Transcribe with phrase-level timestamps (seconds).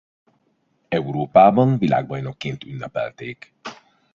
[0.87, 3.53] Európában világbajnokként ünnepelték.